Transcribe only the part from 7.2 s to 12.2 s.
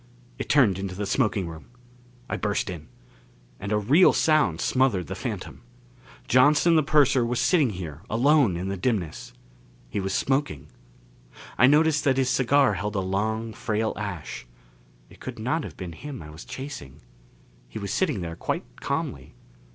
was sitting here alone in the dimness. He was smoking. I noticed that